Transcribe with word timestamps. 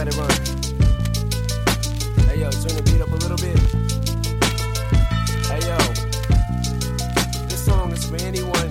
let 0.00 0.08
it 0.08 0.16
run. 0.16 0.30
Hey 2.26 2.40
yo, 2.40 2.50
turn 2.50 2.74
the 2.74 2.82
beat 2.84 3.02
up 3.02 3.08
a 3.08 3.16
little 3.16 3.36
bit. 3.36 3.58
Hey 5.46 5.60
yo, 5.68 5.76
this 7.48 7.62
song 7.66 7.92
is 7.92 8.06
for 8.06 8.16
anyone. 8.24 8.70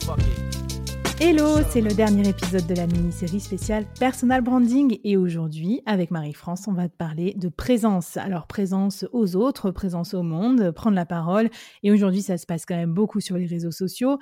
Fuck 0.00 0.20
it. 0.20 1.20
Hello, 1.20 1.58
c'est 1.70 1.82
le 1.82 1.92
dernier 1.92 2.26
épisode 2.26 2.66
de 2.66 2.74
la 2.74 2.86
mini-série 2.86 3.40
spéciale 3.40 3.84
Personal 4.00 4.40
Branding 4.40 4.98
et 5.04 5.18
aujourd'hui, 5.18 5.82
avec 5.84 6.10
Marie-France, 6.10 6.68
on 6.68 6.72
va 6.72 6.88
te 6.88 6.96
parler 6.96 7.34
de 7.36 7.50
présence. 7.50 8.16
Alors 8.16 8.46
présence 8.46 9.04
aux 9.12 9.36
autres, 9.36 9.72
présence 9.72 10.14
au 10.14 10.22
monde, 10.22 10.70
prendre 10.70 10.96
la 10.96 11.06
parole 11.06 11.50
et 11.82 11.90
aujourd'hui 11.90 12.22
ça 12.22 12.38
se 12.38 12.46
passe 12.46 12.64
quand 12.64 12.76
même 12.76 12.94
beaucoup 12.94 13.20
sur 13.20 13.36
les 13.36 13.46
réseaux 13.46 13.72
sociaux. 13.72 14.18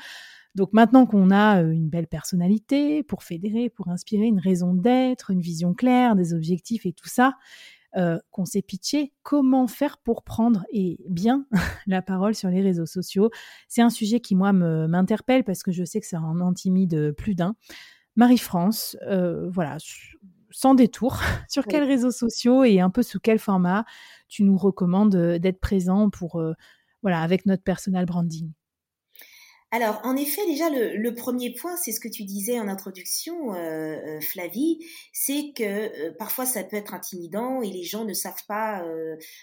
Donc 0.55 0.73
maintenant 0.73 1.05
qu'on 1.07 1.31
a 1.31 1.63
euh, 1.63 1.71
une 1.73 1.89
belle 1.89 2.07
personnalité 2.07 3.03
pour 3.03 3.23
fédérer, 3.25 3.71
pour 3.71 3.89
inspirer, 3.89 4.25
une 4.27 4.39
raison 4.39 4.75
d'être, 4.75 5.31
une 5.31 5.41
vision 5.41 5.75
claire, 5.75 6.15
des 6.15 6.33
objectifs 6.33 6.87
et 6.87 6.93
tout 6.93 7.09
ça, 7.09 7.35
euh, 7.97 8.19
qu'on 8.31 8.45
s'est 8.45 8.63
pitché, 8.63 9.13
comment 9.23 9.67
faire 9.67 9.99
pour 9.99 10.23
prendre 10.25 10.65
et 10.73 10.99
bien 11.09 11.47
la 11.87 12.03
parole 12.03 12.35
sur 12.35 12.49
les 12.51 12.61
réseaux 12.61 12.87
sociaux 12.87 13.31
C'est 13.69 13.83
un 13.83 13.91
sujet 13.91 14.21
qui 14.21 14.35
moi 14.35 14.53
me- 14.53 14.87
m'interpelle 14.87 15.45
parce 15.45 15.63
que 15.63 15.73
je 15.73 15.85
sais 15.85 16.01
que 16.01 16.07
ça 16.07 16.21
en 16.21 16.41
intimide 16.41 17.13
plus 17.13 17.35
d'un. 17.35 17.57
Marie-France, 18.17 18.97
euh, 19.09 19.49
voilà, 19.51 19.77
sans 20.51 20.75
détour, 20.75 21.19
sur 21.49 21.65
Oui. 21.65 21.69
quels 21.71 21.85
réseaux 21.85 22.13
sociaux 22.13 22.63
et 22.63 22.81
un 22.81 22.91
peu 22.91 23.03
sous 23.03 23.19
quel 23.19 23.41
format 23.41 23.85
tu 24.29 24.45
nous 24.45 24.57
recommandes 24.57 25.17
d'être 25.17 25.59
présent 25.61 26.11
pour, 26.11 26.37
euh, 26.41 26.53
voilà, 27.03 27.21
avec 27.23 27.45
notre 27.47 27.65
personal 27.65 28.07
branding? 28.07 28.51
Alors, 29.75 30.01
en 30.05 30.15
effet, 30.15 30.47
déjà, 30.47 30.71
le, 30.71 31.15
premier 31.17 31.53
point, 31.53 31.77
c'est 31.77 31.91
ce 31.91 31.99
que 31.99 32.07
tu 32.07 32.23
disais 32.23 32.61
en 32.61 32.69
introduction, 32.69 33.55
euh, 33.55 33.97
euh, 34.07 34.21
Flavie, 34.21 34.79
c'est 35.13 35.53
que 35.53 35.65
euh, 35.65 36.13
parfois 36.17 36.47
ça 36.47 36.63
peut 36.63 36.77
être 36.77 36.95
intimidant 36.95 37.61
et 37.61 37.71
les 37.71 37.83
gens 37.83 38.05
ne 38.05 38.13
savent 38.13 38.45
pas, 38.47 38.85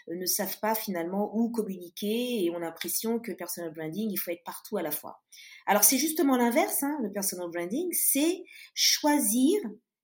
ne 0.08 0.26
savent 0.26 0.58
pas 0.62 0.74
finalement 0.74 1.36
où 1.36 1.50
communiquer 1.50 2.46
et 2.46 2.50
ont 2.50 2.60
l'impression 2.60 3.20
que 3.20 3.34
personal 3.34 3.74
branding, 3.74 4.10
il 4.10 4.16
faut 4.16 4.32
être 4.32 4.46
partout 4.46 4.78
à 4.78 4.82
la 4.82 4.92
fois. 4.92 5.22
Alors, 5.66 5.84
c'est 5.84 5.98
justement 5.98 6.38
l'inverse, 6.38 6.82
hein, 6.82 6.98
le 7.04 7.12
personal 7.12 7.50
branding, 7.50 7.92
c'est 7.92 8.46
choisir 8.74 9.60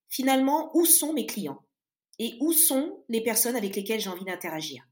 finalement 0.09 0.71
où 0.75 0.83
sont 0.83 1.13
mes 1.13 1.25
clients 1.25 1.63
et 2.19 2.33
où 2.41 2.51
sont 2.51 3.01
les 3.07 3.23
personnes 3.23 3.55
avec 3.55 3.77
lesquelles 3.77 4.01
j'ai 4.01 4.09
envie 4.09 4.25
d'interagir. 4.25 4.83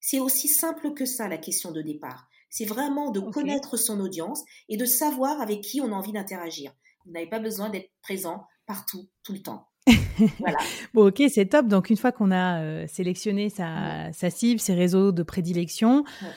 C'est 0.00 0.18
aussi 0.18 0.48
simple 0.48 0.94
que 0.94 1.04
ça, 1.04 1.28
la 1.28 1.36
question 1.36 1.72
de 1.72 1.82
départ. 1.82 2.26
C'est 2.50 2.64
vraiment 2.64 3.10
de 3.10 3.20
connaître 3.20 3.76
son 3.76 4.00
audience 4.00 4.42
et 4.68 4.76
de 4.76 4.84
savoir 4.84 5.40
avec 5.40 5.60
qui 5.60 5.80
on 5.80 5.92
a 5.92 5.94
envie 5.96 6.12
d'interagir. 6.12 6.72
Vous 7.06 7.12
n'avez 7.12 7.26
pas 7.28 7.38
besoin 7.40 7.70
d'être 7.70 7.90
présent 8.02 8.46
partout, 8.66 9.08
tout 9.22 9.32
le 9.32 9.40
temps. 9.40 9.68
Voilà. 10.40 10.58
Bon, 10.94 11.06
ok, 11.08 11.22
c'est 11.32 11.46
top. 11.46 11.68
Donc, 11.68 11.90
une 11.90 11.96
fois 11.96 12.10
qu'on 12.12 12.30
a 12.32 12.60
euh, 12.62 12.86
sélectionné 12.88 13.50
sa, 13.50 14.12
sa 14.12 14.30
cible, 14.30 14.60
ses 14.60 14.74
réseaux 14.74 15.12
de 15.12 15.22
prédilection, 15.22 16.04
Ouais. 16.22 16.28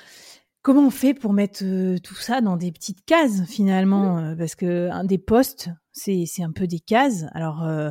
comment 0.62 0.86
on 0.86 0.92
fait 0.92 1.14
pour 1.14 1.34
mettre 1.34 1.64
euh, 1.64 1.98
tout 1.98 2.14
ça 2.16 2.42
dans 2.42 2.58
des 2.58 2.72
petites 2.72 3.04
cases 3.06 3.44
finalement? 3.48 4.20
Euh, 4.20 4.36
Parce 4.36 4.56
que 4.56 4.90
un 4.92 5.04
des 5.04 5.18
posts, 5.18 5.70
c'est 5.94 6.26
un 6.44 6.52
peu 6.52 6.68
des 6.68 6.80
cases. 6.80 7.26
Alors, 7.34 7.64
euh, 7.64 7.90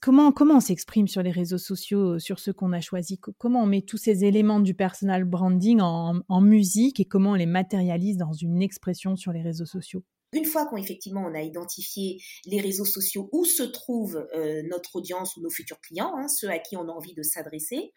comment, 0.00 0.32
on 0.34 0.60
s'exprime 0.60 1.08
sur 1.08 1.22
les 1.22 1.30
réseaux 1.30 1.58
sociaux, 1.58 2.18
sur 2.18 2.38
ce 2.38 2.50
qu'on 2.50 2.72
a 2.72 2.80
choisi? 2.80 3.18
Co- 3.18 3.34
Comment 3.38 3.62
on 3.62 3.66
met 3.66 3.82
tous 3.82 3.96
ces 3.96 4.24
éléments 4.24 4.60
du 4.60 4.74
personal 4.74 5.24
branding 5.24 5.80
en, 5.80 6.20
en 6.28 6.40
musique 6.40 7.00
et 7.00 7.04
comment 7.04 7.30
on 7.32 7.34
les 7.34 7.46
matérialise 7.46 8.16
dans 8.16 8.32
une 8.32 8.62
expression 8.62 9.16
sur 9.16 9.32
les 9.32 9.42
réseaux 9.42 9.66
sociaux? 9.66 10.04
Une 10.34 10.46
fois 10.46 10.64
qu'on 10.64 10.78
effectivement 10.78 11.26
on 11.26 11.34
a 11.34 11.42
identifié 11.42 12.16
les 12.46 12.58
réseaux 12.60 12.86
sociaux 12.86 13.28
où 13.32 13.44
se 13.44 13.62
trouve 13.62 14.26
euh, 14.34 14.62
notre 14.62 14.96
audience 14.96 15.36
ou 15.36 15.42
nos 15.42 15.50
futurs 15.50 15.78
clients, 15.80 16.14
hein, 16.16 16.26
ceux 16.26 16.48
à 16.48 16.58
qui 16.58 16.74
on 16.74 16.88
a 16.88 16.92
envie 16.92 17.12
de 17.12 17.22
s'adresser, 17.22 17.92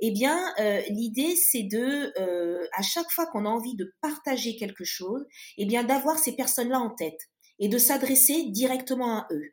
eh 0.00 0.12
bien 0.12 0.38
euh, 0.60 0.80
l'idée 0.90 1.34
c'est 1.34 1.64
de 1.64 2.12
euh, 2.20 2.64
à 2.78 2.82
chaque 2.82 3.10
fois 3.10 3.26
qu'on 3.26 3.46
a 3.46 3.48
envie 3.48 3.74
de 3.74 3.92
partager 4.00 4.54
quelque 4.54 4.84
chose, 4.84 5.24
eh 5.58 5.66
bien 5.66 5.82
d'avoir 5.82 6.20
ces 6.20 6.36
personnes-là 6.36 6.78
en 6.78 6.90
tête 6.90 7.18
et 7.58 7.68
de 7.68 7.78
s'adresser 7.78 8.44
directement 8.50 9.18
à 9.18 9.26
eux. 9.32 9.50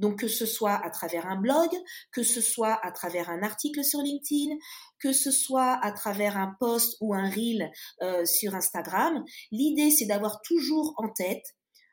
Donc 0.00 0.18
que 0.18 0.28
ce 0.28 0.46
soit 0.46 0.84
à 0.84 0.90
travers 0.90 1.26
un 1.26 1.36
blog, 1.36 1.68
que 2.10 2.22
ce 2.22 2.40
soit 2.40 2.78
à 2.84 2.90
travers 2.90 3.30
un 3.30 3.42
article 3.42 3.84
sur 3.84 4.00
LinkedIn, 4.00 4.56
que 4.98 5.12
ce 5.12 5.30
soit 5.30 5.78
à 5.82 5.92
travers 5.92 6.36
un 6.36 6.56
post 6.58 6.96
ou 7.00 7.14
un 7.14 7.30
reel 7.30 7.70
euh, 8.02 8.24
sur 8.24 8.54
Instagram, 8.54 9.22
l'idée 9.52 9.90
c'est 9.90 10.06
d'avoir 10.06 10.40
toujours 10.42 10.94
en 10.96 11.08
tête 11.08 11.44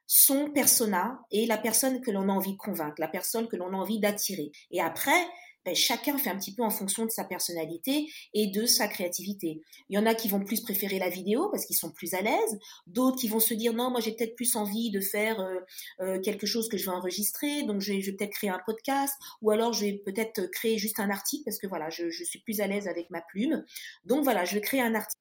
son 0.07 0.49
persona 0.51 1.19
et 1.31 1.45
la 1.45 1.57
personne 1.57 2.01
que 2.01 2.11
l'on 2.11 2.29
a 2.29 2.31
envie 2.31 2.53
de 2.53 2.57
convaincre, 2.57 2.95
la 2.97 3.09
personne 3.09 3.47
que 3.47 3.57
l'on 3.57 3.73
a 3.73 3.77
envie 3.77 3.99
d'attirer. 3.99 4.51
Et 4.71 4.81
après, 4.81 5.27
ben, 5.67 5.75
chacun 5.75 6.17
fait 6.17 6.29
un 6.29 6.37
petit 6.37 6.55
peu 6.55 6.63
en 6.63 6.69
fonction 6.69 7.03
de 7.03 7.11
sa 7.11 7.25
personnalité 7.25 8.09
et 8.33 8.47
de 8.47 8.65
sa 8.65 8.87
créativité. 8.87 9.61
Il 9.89 9.97
y 9.97 9.99
en 9.99 10.05
a 10.05 10.15
qui 10.15 10.29
vont 10.29 10.39
plus 10.39 10.61
préférer 10.61 10.97
la 10.97 11.09
vidéo 11.09 11.49
parce 11.49 11.65
qu'ils 11.65 11.75
sont 11.75 11.91
plus 11.91 12.13
à 12.13 12.21
l'aise, 12.21 12.57
d'autres 12.87 13.17
qui 13.17 13.27
vont 13.27 13.41
se 13.41 13.53
dire 13.53 13.73
non, 13.73 13.91
moi 13.91 13.99
j'ai 13.99 14.13
peut-être 14.13 14.37
plus 14.37 14.55
envie 14.55 14.91
de 14.91 15.01
faire 15.01 15.41
euh, 15.41 15.59
euh, 15.99 16.21
quelque 16.21 16.47
chose 16.47 16.69
que 16.69 16.77
je 16.77 16.85
vais 16.85 16.95
enregistrer, 16.95 17.63
donc 17.63 17.81
je 17.81 17.91
vais, 17.91 17.99
je 17.99 18.11
vais 18.11 18.15
peut-être 18.15 18.31
créer 18.31 18.49
un 18.49 18.61
podcast, 18.65 19.13
ou 19.41 19.51
alors 19.51 19.73
je 19.73 19.83
vais 19.83 20.01
peut-être 20.05 20.49
créer 20.51 20.77
juste 20.77 21.01
un 21.01 21.09
article 21.09 21.43
parce 21.43 21.57
que 21.57 21.67
voilà, 21.67 21.89
je, 21.89 22.09
je 22.11 22.23
suis 22.23 22.39
plus 22.39 22.61
à 22.61 22.67
l'aise 22.67 22.87
avec 22.87 23.09
ma 23.09 23.19
plume. 23.19 23.65
Donc 24.05 24.23
voilà, 24.23 24.45
je 24.45 24.53
vais 24.53 24.61
créer 24.61 24.79
un 24.79 24.95
article. 24.95 25.19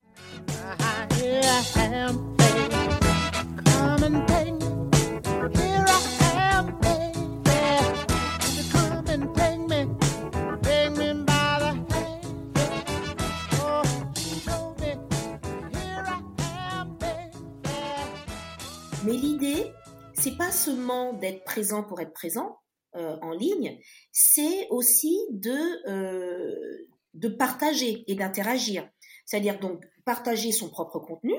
Mais 19.07 19.13
l'idée, 19.13 19.73
c'est 20.15 20.37
pas 20.37 20.51
seulement 20.51 21.13
d'être 21.13 21.45
présent 21.45 21.85
pour 21.85 22.01
être 22.01 22.13
présent 22.13 22.59
euh, 22.97 23.17
en 23.23 23.31
ligne, 23.31 23.79
c'est 24.11 24.67
aussi 24.71 25.17
de 25.31 25.89
euh, 25.89 26.89
de 27.15 27.29
partager 27.29 28.03
et 28.11 28.17
d'interagir. 28.17 28.89
C'est-à-dire 29.25 29.61
donc 29.61 29.85
partager 30.05 30.51
son 30.51 30.69
propre 30.71 30.99
contenu, 30.99 31.35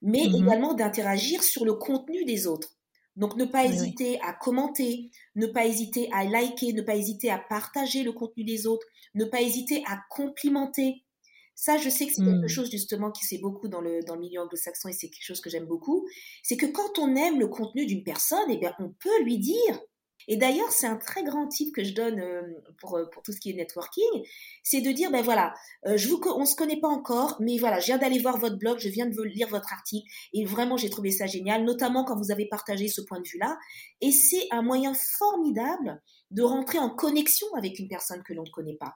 mais 0.00 0.26
Mhm. 0.26 0.34
également 0.36 0.74
d'interagir 0.74 1.42
sur 1.42 1.66
le 1.66 1.74
contenu 1.74 2.24
des 2.24 2.46
autres. 2.46 2.76
Donc 3.16 3.36
ne 3.36 3.44
pas 3.44 3.64
oui. 3.64 3.72
hésiter 3.72 4.18
à 4.22 4.32
commenter, 4.32 5.10
ne 5.34 5.46
pas 5.46 5.66
hésiter 5.66 6.08
à 6.12 6.24
liker, 6.24 6.72
ne 6.72 6.82
pas 6.82 6.96
hésiter 6.96 7.30
à 7.30 7.38
partager 7.38 8.02
le 8.02 8.12
contenu 8.12 8.42
des 8.42 8.66
autres, 8.66 8.86
ne 9.14 9.24
pas 9.26 9.42
hésiter 9.42 9.82
à 9.86 10.00
complimenter. 10.08 11.04
Ça, 11.54 11.76
je 11.78 11.88
sais 11.88 12.06
que 12.06 12.12
c'est 12.12 12.22
quelque 12.22 12.48
chose 12.48 12.70
justement 12.70 13.10
qui 13.10 13.24
c'est 13.24 13.38
beaucoup 13.38 13.68
dans 13.68 13.80
le, 13.80 14.02
dans 14.02 14.14
le 14.14 14.20
milieu 14.20 14.40
anglo-saxon 14.40 14.88
et 14.88 14.92
c'est 14.92 15.08
quelque 15.08 15.24
chose 15.24 15.40
que 15.40 15.50
j'aime 15.50 15.66
beaucoup. 15.66 16.06
C'est 16.42 16.56
que 16.56 16.66
quand 16.66 16.98
on 16.98 17.14
aime 17.14 17.38
le 17.38 17.48
contenu 17.48 17.86
d'une 17.86 18.02
personne, 18.02 18.50
eh 18.50 18.56
bien, 18.56 18.74
on 18.78 18.90
peut 18.90 19.22
lui 19.22 19.38
dire. 19.38 19.80
Et 20.28 20.36
d'ailleurs, 20.36 20.70
c'est 20.70 20.86
un 20.86 20.96
très 20.96 21.22
grand 21.22 21.48
type 21.48 21.74
que 21.74 21.84
je 21.84 21.94
donne 21.94 22.18
euh, 22.20 22.42
pour, 22.78 22.96
euh, 22.96 23.04
pour 23.12 23.22
tout 23.22 23.32
ce 23.32 23.40
qui 23.40 23.50
est 23.50 23.54
networking, 23.54 24.24
c'est 24.62 24.80
de 24.80 24.90
dire, 24.90 25.10
ben 25.10 25.22
voilà, 25.22 25.54
euh, 25.86 25.96
je 25.96 26.08
vous, 26.08 26.20
on 26.24 26.46
se 26.46 26.56
connaît 26.56 26.80
pas 26.80 26.88
encore, 26.88 27.36
mais 27.40 27.58
voilà, 27.58 27.78
je 27.80 27.86
viens 27.86 27.98
d'aller 27.98 28.18
voir 28.18 28.38
votre 28.38 28.56
blog, 28.56 28.78
je 28.78 28.88
viens 28.88 29.06
de 29.06 29.22
lire 29.22 29.48
votre 29.48 29.72
article, 29.72 30.06
et 30.32 30.44
vraiment, 30.44 30.76
j'ai 30.76 30.90
trouvé 30.90 31.10
ça 31.10 31.26
génial, 31.26 31.64
notamment 31.64 32.04
quand 32.04 32.16
vous 32.16 32.30
avez 32.30 32.46
partagé 32.46 32.88
ce 32.88 33.00
point 33.02 33.20
de 33.20 33.28
vue-là. 33.28 33.58
Et 34.00 34.12
c'est 34.12 34.46
un 34.50 34.62
moyen 34.62 34.94
formidable 34.94 36.00
de 36.30 36.42
rentrer 36.42 36.78
en 36.78 36.90
connexion 36.90 37.46
avec 37.56 37.78
une 37.78 37.88
personne 37.88 38.22
que 38.22 38.32
l'on 38.32 38.44
ne 38.44 38.50
connaît 38.50 38.76
pas. 38.76 38.94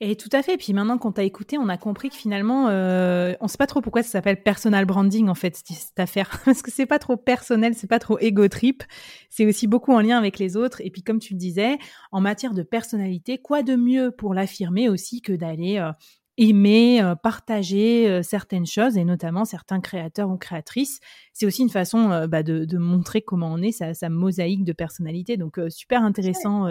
Et 0.00 0.16
tout 0.16 0.28
à 0.32 0.42
fait. 0.42 0.56
Puis 0.56 0.72
maintenant 0.72 0.98
qu'on 0.98 1.12
t'a 1.12 1.24
écouté, 1.24 1.58
on 1.58 1.68
a 1.68 1.76
compris 1.76 2.10
que 2.10 2.16
finalement, 2.16 2.68
euh, 2.68 3.34
on 3.40 3.48
sait 3.48 3.58
pas 3.58 3.66
trop 3.66 3.80
pourquoi 3.80 4.02
ça 4.02 4.10
s'appelle 4.10 4.42
personal 4.42 4.84
branding 4.84 5.28
en 5.28 5.34
fait 5.34 5.56
cette, 5.56 5.98
affaire, 5.98 6.40
parce 6.44 6.62
que 6.62 6.70
c'est 6.70 6.86
pas 6.86 6.98
trop 6.98 7.16
personnel, 7.16 7.74
c'est 7.74 7.88
pas 7.88 7.98
trop 7.98 8.18
ego 8.20 8.46
trip. 8.48 8.84
C'est 9.30 9.46
aussi 9.46 9.66
beaucoup 9.66 9.92
en 9.92 10.00
lien 10.00 10.18
avec 10.18 10.38
les 10.38 10.56
autres. 10.56 10.80
Et 10.82 10.90
puis 10.90 11.02
comme 11.02 11.18
tu 11.18 11.34
le 11.34 11.38
disais, 11.38 11.78
en 12.12 12.20
matière 12.20 12.54
de 12.54 12.62
personnalité, 12.62 13.38
quoi 13.38 13.62
de 13.62 13.76
mieux 13.76 14.10
pour 14.10 14.34
l'affirmer 14.34 14.88
aussi 14.88 15.20
que 15.20 15.32
d'aller 15.32 15.78
euh, 15.78 15.92
aimer, 16.36 17.02
euh, 17.02 17.16
partager 17.16 18.22
certaines 18.22 18.66
choses 18.66 18.96
et 18.96 19.04
notamment 19.04 19.44
certains 19.44 19.80
créateurs 19.80 20.30
ou 20.30 20.36
créatrices. 20.36 21.00
C'est 21.32 21.46
aussi 21.46 21.62
une 21.62 21.70
façon 21.70 22.26
bah, 22.28 22.44
de, 22.44 22.78
montrer 22.78 23.22
comment 23.22 23.52
on 23.52 23.60
est, 23.62 23.72
sa, 23.72 23.94
sa 23.94 24.08
mosaïque 24.08 24.64
de 24.64 24.72
personnalité. 24.72 25.36
Donc 25.36 25.60
super 25.68 26.02
intéressant. 26.04 26.68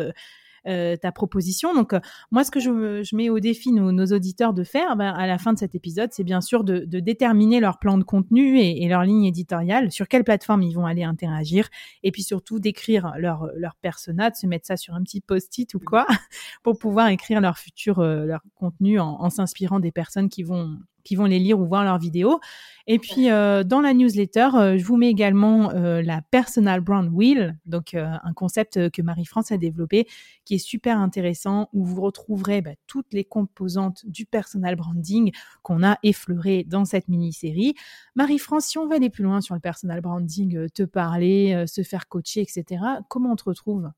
Euh, 0.67 0.95
ta 0.97 1.11
proposition. 1.11 1.73
Donc, 1.73 1.93
euh, 1.93 1.99
moi, 2.31 2.43
ce 2.43 2.51
que 2.51 2.59
je, 2.59 3.15
mets 3.15 3.29
au 3.29 3.39
défi 3.39 3.71
nos, 3.71 4.05
auditeurs 4.07 4.53
de 4.53 4.63
faire 4.63 4.95
ben, 4.95 5.13
à 5.13 5.27
la 5.27 5.37
fin 5.37 5.53
de 5.53 5.57
cet 5.57 5.75
épisode, 5.75 6.09
c'est 6.11 6.23
bien 6.23 6.41
sûr 6.41 6.63
de, 6.63 6.83
déterminer 6.99 7.59
leur 7.59 7.79
plan 7.79 7.97
de 7.97 8.03
contenu 8.03 8.59
et, 8.59 8.87
leur 8.87 9.03
ligne 9.03 9.25
éditoriale, 9.25 9.91
sur 9.91 10.07
quelle 10.07 10.23
plateforme 10.23 10.63
ils 10.63 10.73
vont 10.73 10.85
aller 10.85 11.03
interagir, 11.03 11.69
et 12.03 12.11
puis 12.11 12.23
surtout 12.23 12.59
d'écrire 12.59 13.13
leur, 13.17 13.49
leur 13.55 13.75
persona, 13.75 14.29
de 14.29 14.35
se 14.35 14.47
mettre 14.47 14.67
ça 14.67 14.77
sur 14.77 14.93
un 14.93 15.03
petit 15.03 15.21
post-it 15.21 15.73
ou 15.73 15.79
quoi, 15.79 16.05
pour 16.63 16.77
pouvoir 16.77 17.09
écrire 17.09 17.41
leur 17.41 17.57
futur, 17.57 17.99
euh, 17.99 18.35
contenu 18.55 18.99
en, 18.99 19.21
en 19.21 19.29
s'inspirant 19.29 19.79
des 19.79 19.91
personnes 19.91 20.29
qui 20.29 20.43
vont 20.43 20.77
qui 21.07 21.15
vont 21.15 21.25
les 21.25 21.39
lire 21.39 21.57
ou 21.57 21.65
voir 21.65 21.85
leurs 21.85 21.97
vidéos. 21.97 22.41
Et 22.85 22.99
puis 22.99 23.29
euh, 23.29 23.63
dans 23.63 23.81
la 23.81 23.93
newsletter, 23.93 24.49
euh, 24.55 24.77
je 24.77 24.83
vous 24.83 24.97
mets 24.97 25.09
également 25.09 25.71
euh, 25.71 26.01
la 26.01 26.21
Personal 26.21 26.81
Brand 26.81 27.09
Wheel, 27.11 27.57
donc 27.65 27.93
un 27.93 28.33
concept 28.33 28.89
que 28.91 29.01
Marie-France 29.01 29.51
a 29.51 29.57
développé 29.57 30.07
qui 30.45 30.55
est 30.55 30.59
super 30.59 30.97
intéressant 30.97 31.69
où 31.73 31.83
vous 31.85 32.01
retrouverez 32.01 32.61
bah, 32.61 32.71
toutes 32.87 33.13
les 33.13 33.23
composantes 33.23 34.05
du 34.05 34.25
personal 34.25 34.75
branding 34.75 35.31
qu'on 35.63 35.83
a 35.83 35.97
effleuré 36.03 36.63
dans 36.63 36.85
cette 36.85 37.07
mini-série. 37.07 37.75
Marie-France, 38.15 38.65
si 38.65 38.77
on 38.77 38.87
veut 38.87 38.95
aller 38.95 39.09
plus 39.09 39.23
loin 39.23 39.41
sur 39.41 39.55
le 39.55 39.61
personal 39.61 40.01
branding, 40.01 40.69
te 40.69 40.83
parler, 40.83 41.65
se 41.67 41.83
faire 41.83 42.07
coacher, 42.07 42.41
etc., 42.41 42.81
comment 43.09 43.33
on 43.33 43.35
te 43.35 43.45
retrouve? 43.45 43.89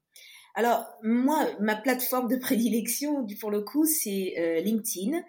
Alors, 0.55 0.85
moi, 1.03 1.47
ma 1.59 1.75
plateforme 1.75 2.27
de 2.27 2.35
prédilection, 2.39 3.25
pour 3.39 3.51
le 3.51 3.61
coup, 3.61 3.85
c'est 3.85 4.35
euh, 4.37 4.61
LinkedIn, 4.61 5.17
euh, 5.17 5.21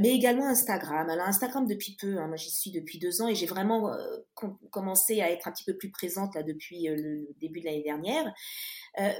mais 0.00 0.10
également 0.10 0.46
Instagram. 0.46 1.08
Alors, 1.08 1.26
Instagram 1.26 1.66
depuis 1.66 1.96
peu, 2.00 2.18
hein, 2.18 2.26
moi 2.26 2.36
j'y 2.36 2.50
suis 2.50 2.70
depuis 2.70 2.98
deux 2.98 3.22
ans 3.22 3.28
et 3.28 3.34
j'ai 3.34 3.46
vraiment 3.46 3.92
euh, 3.92 4.18
com- 4.34 4.56
commencé 4.70 5.20
à 5.20 5.30
être 5.30 5.48
un 5.48 5.52
petit 5.52 5.64
peu 5.64 5.76
plus 5.76 5.90
présente 5.90 6.34
là 6.34 6.42
depuis 6.42 6.88
le 6.88 7.28
début 7.40 7.60
de 7.60 7.66
l'année 7.66 7.82
dernière. 7.82 8.32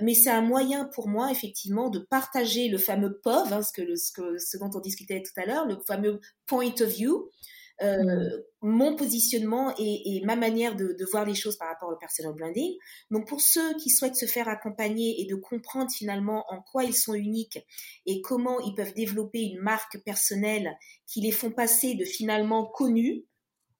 Mais 0.03 0.15
c'est 0.15 0.31
un 0.31 0.43
moyen 0.43 0.85
pour 0.85 1.09
moi, 1.09 1.31
effectivement, 1.31 1.89
de 1.89 1.99
partager 1.99 2.69
le 2.69 2.77
fameux 2.79 3.19
POV, 3.23 3.53
hein, 3.53 3.61
que 3.75 3.97
ce, 3.97 4.13
que, 4.13 4.39
ce 4.39 4.59
dont 4.59 4.71
on 4.75 4.81
discutait 4.81 5.23
tout 5.23 5.41
à 5.41 5.47
l'heure, 5.47 5.67
le 5.67 5.79
fameux 5.87 6.21
point 6.47 6.75
of 6.81 6.89
view, 6.89 7.31
euh, 7.83 8.43
mon 8.61 8.95
positionnement 8.95 9.75
et, 9.79 10.23
ma 10.25 10.37
manière 10.37 10.77
de, 10.77 10.95
de 10.99 11.05
voir 11.11 11.25
les 11.25 11.35
choses 11.35 11.57
par 11.57 11.69
rapport 11.69 11.91
au 11.91 11.97
personal 11.97 12.33
branding. 12.33 12.77
Donc 13.11 13.27
pour 13.27 13.41
ceux 13.41 13.75
qui 13.77 13.91
souhaitent 13.91 14.17
se 14.17 14.27
faire 14.27 14.49
accompagner 14.49 15.21
et 15.21 15.27
de 15.27 15.35
comprendre 15.35 15.91
finalement 15.91 16.45
en 16.49 16.63
quoi 16.63 16.85
ils 16.85 16.95
sont 16.95 17.15
uniques 17.15 17.59
et 18.07 18.21
comment 18.23 18.61
ils 18.61 18.75
peuvent 18.75 18.95
développer 18.95 19.41
une 19.41 19.61
marque 19.61 19.99
personnelle 20.05 20.77
qui 21.07 21.21
les 21.21 21.33
font 21.33 21.51
passer 21.51 21.95
de 21.95 22.05
finalement 22.05 22.67
connus 22.67 23.25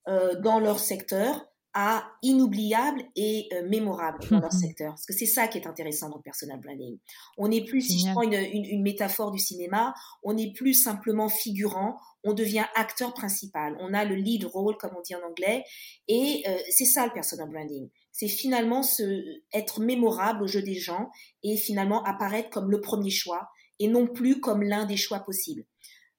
euh, 0.09 0.35
dans 0.41 0.59
leur 0.59 0.81
secteur 0.81 1.52
à 1.75 2.05
inoubliable 2.23 3.03
et 3.17 3.49
euh, 3.53 3.69
mémorable 3.69 4.19
dans 4.31 4.41
leur 4.41 4.53
secteur. 4.53 4.91
Parce 4.91 5.07
que 5.07 5.15
c'est 5.15 5.27
ça 5.27 5.49
qui 5.49 5.59
est 5.59 5.67
intéressant 5.67 6.11
dans 6.11 6.17
le 6.17 6.23
personal 6.23 6.61
branding. 6.61 6.99
On 7.39 7.49
n'est 7.49 7.65
plus, 7.65 7.81
si 7.81 7.99
je 7.99 8.11
prends 8.13 8.23
une, 8.23 8.35
une, 8.35 8.65
une 8.65 8.83
métaphore 8.83 9.31
du 9.31 9.39
cinéma, 9.39 9.95
on 10.23 10.35
n'est 10.35 10.53
plus 10.53 10.75
simplement 10.75 11.29
figurant, 11.29 11.97
on 12.25 12.35
devient 12.35 12.65
acteur 12.75 13.15
principal. 13.15 13.77
On 13.81 13.95
a 13.95 14.05
le 14.05 14.15
lead 14.15 14.45
role, 14.45 14.77
comme 14.77 14.93
on 14.97 15.03
dit 15.03 15.15
en 15.15 15.23
anglais, 15.23 15.65
et 16.09 16.43
euh, 16.47 16.57
c'est 16.71 16.85
ça 16.85 17.07
le 17.07 17.13
personal 17.13 17.49
branding. 17.49 17.89
C'est 18.13 18.29
finalement 18.29 18.83
se, 18.83 19.41
être 19.53 19.81
mémorable 19.81 20.43
au 20.43 20.47
jeu 20.47 20.63
des 20.63 20.75
gens 20.75 21.11
et 21.43 21.57
finalement 21.57 22.05
apparaître 22.05 22.51
comme 22.51 22.71
le 22.71 22.81
premier 22.81 23.11
choix 23.11 23.49
et 23.79 23.89
non 23.89 24.07
plus 24.07 24.41
comme 24.41 24.63
l'un 24.63 24.85
des 24.85 24.97
choix 24.97 25.21
possibles. 25.21 25.65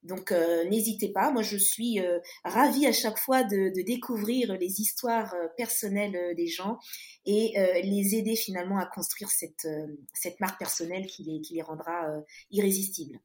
Donc 0.04 0.32
euh, 0.32 0.66
n'hésitez 0.66 1.10
pas, 1.12 1.32
moi 1.32 1.42
je 1.42 1.58
suis 1.58 2.00
euh, 2.00 2.20
ravie 2.44 2.86
à 2.86 2.92
chaque 2.92 3.18
fois 3.18 3.44
de, 3.44 3.74
de 3.76 3.86
découvrir 3.86 4.54
les 4.58 4.82
histoires 4.82 5.34
euh, 5.34 5.48
personnelles 5.58 6.16
euh, 6.16 6.34
des 6.36 6.48
gens 6.48 6.78
et 7.26 7.54
euh, 7.58 7.82
les 7.82 8.16
aider 8.16 8.36
finalement 8.36 8.78
à 8.78 8.86
construire 8.86 9.30
cette, 9.30 9.66
euh, 9.66 9.88
cette 10.14 10.40
marque 10.40 10.60
personnelle 10.60 11.06
qui 11.08 11.24
les, 11.24 11.42
qui 11.42 11.56
les 11.56 11.62
rendra 11.62 12.10
euh, 12.10 12.22
irrésistibles. 12.52 13.20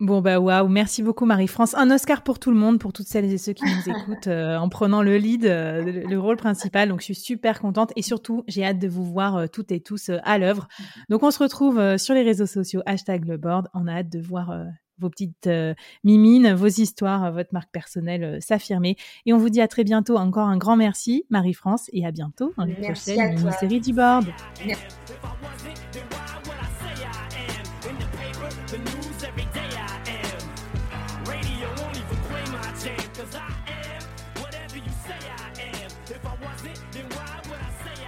Bon 0.00 0.20
bah 0.20 0.40
waouh, 0.40 0.66
merci 0.66 1.04
beaucoup 1.04 1.24
Marie-France. 1.24 1.74
Un 1.76 1.88
Oscar 1.92 2.24
pour 2.24 2.40
tout 2.40 2.50
le 2.50 2.56
monde, 2.56 2.80
pour 2.80 2.92
toutes 2.92 3.06
celles 3.06 3.32
et 3.32 3.38
ceux 3.38 3.52
qui 3.52 3.64
nous 3.64 3.94
écoutent 3.94 4.26
euh, 4.26 4.56
en 4.56 4.68
prenant 4.68 5.02
le 5.02 5.16
lead, 5.16 5.46
euh, 5.46 5.82
le, 5.82 6.00
le 6.00 6.20
rôle 6.20 6.36
principal. 6.36 6.88
Donc 6.88 6.98
je 6.98 7.04
suis 7.04 7.14
super 7.14 7.60
contente 7.60 7.92
et 7.94 8.02
surtout 8.02 8.42
j'ai 8.48 8.64
hâte 8.64 8.80
de 8.80 8.88
vous 8.88 9.04
voir 9.04 9.36
euh, 9.36 9.46
toutes 9.46 9.70
et 9.70 9.80
tous 9.80 10.10
à 10.24 10.38
l'œuvre. 10.38 10.66
Donc 11.10 11.22
on 11.22 11.30
se 11.30 11.38
retrouve 11.38 11.78
euh, 11.78 11.96
sur 11.96 12.12
les 12.14 12.22
réseaux 12.22 12.46
sociaux 12.46 12.82
hashtag 12.86 13.24
le 13.24 13.36
board. 13.36 13.68
On 13.72 13.86
a 13.86 13.98
hâte 13.98 14.10
de 14.10 14.20
voir 14.20 14.50
euh, 14.50 14.64
vos 14.98 15.10
petites 15.10 15.46
euh, 15.46 15.74
mimines, 16.04 16.54
vos 16.54 16.66
histoires, 16.66 17.24
euh, 17.24 17.30
votre 17.30 17.52
marque 17.52 17.70
personnelle 17.70 18.24
euh, 18.24 18.40
s'affirmer. 18.40 18.96
Et 19.26 19.32
on 19.32 19.38
vous 19.38 19.50
dit 19.50 19.60
à 19.60 19.68
très 19.68 19.84
bientôt. 19.84 20.16
Encore 20.16 20.48
un 20.48 20.56
grand 20.56 20.76
merci 20.76 21.24
Marie-France 21.30 21.90
et 21.92 22.06
à 22.06 22.10
bientôt 22.10 22.52
dans 22.56 22.64
les 22.64 22.76
Merci 22.80 23.14
prochaines 23.14 23.34
mini-séries 23.34 23.80
du 23.80 23.92
board. 23.92 24.26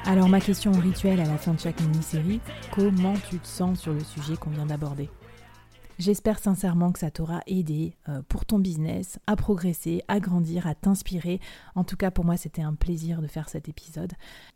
Alors 0.04 0.28
ma 0.28 0.40
question 0.40 0.70
rituelle 0.70 1.20
à 1.20 1.24
la 1.24 1.36
fin 1.36 1.52
de 1.52 1.58
chaque 1.58 1.80
mini-série, 1.80 2.40
comment 2.72 3.14
tu 3.28 3.40
te 3.40 3.46
sens 3.46 3.80
sur 3.80 3.92
le 3.92 4.04
sujet 4.04 4.36
qu'on 4.36 4.50
vient 4.50 4.66
d'aborder? 4.66 5.10
J'espère 5.98 6.38
sincèrement 6.38 6.93
que 6.93 6.98
ça 6.98 7.10
t'aura 7.10 7.40
aidé 7.46 7.96
euh, 8.08 8.20
pour 8.28 8.44
ton 8.44 8.58
business 8.58 9.19
à 9.26 9.34
progresser, 9.34 10.02
à 10.08 10.20
grandir, 10.20 10.66
à 10.66 10.75
t'inspirer. 10.75 11.40
En 11.75 11.84
tout 11.84 11.96
cas, 11.96 12.10
pour 12.10 12.25
moi, 12.25 12.37
c'était 12.37 12.62
un 12.62 12.75
plaisir 12.75 13.22
de 13.22 13.26
faire 13.26 13.48
cet 13.48 13.69
épisode. 13.69 14.12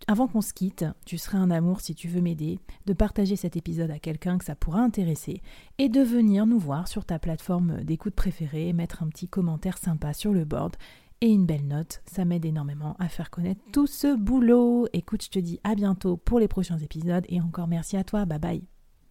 Avant 0.07 0.29
qu'on 0.29 0.43
se 0.43 0.53
quitte, 0.53 0.85
tu 1.07 1.17
serais 1.17 1.39
un 1.39 1.51
amour 1.51 1.81
si 1.81 1.95
tu 1.95 2.09
veux 2.09 2.21
m'aider, 2.21 2.59
de 2.87 2.93
partager 2.93 3.37
cet 3.37 3.57
épisode 3.57 3.91
à 3.91 3.99
quelqu'un 3.99 4.39
que 4.39 4.45
ça 4.45 4.55
pourra 4.55 4.81
intéresser 4.81 5.41
et 5.79 5.89
de 5.89 6.01
venir 6.01 6.47
nous 6.47 6.59
voir 6.59 6.89
sur 6.89 7.05
ta 7.05 7.19
plateforme 7.19 7.85
d'écoute 7.85 8.15
préférée, 8.15 8.73
mettre 8.73 9.03
un 9.03 9.09
petit 9.09 9.29
commentaire 9.29 9.79
sympa 9.79 10.13
sur 10.13 10.33
le 10.33 10.45
board 10.45 10.77
et 11.21 11.29
une 11.29 11.47
belle 11.47 11.67
note. 11.67 12.03
Ça 12.07 12.25
m'aide 12.25 12.45
énormément 12.45 12.97
à 12.99 13.09
faire 13.09 13.31
connaître 13.31 13.61
tout 13.73 13.87
ce 13.87 14.17
boulot. 14.17 14.89
Écoute, 14.93 15.25
je 15.25 15.31
te 15.31 15.39
dis 15.39 15.61
à 15.65 15.75
bientôt 15.75 16.17
pour 16.17 16.39
les 16.39 16.49
prochains 16.49 16.79
épisodes 16.79 17.25
et 17.29 17.41
encore 17.41 17.69
merci 17.69 17.97
à 17.97 18.05
toi. 18.05 18.25
Bye 18.25 18.39
bye. 18.39 18.80